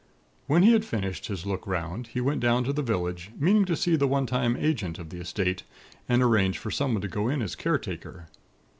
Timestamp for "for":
6.57-6.71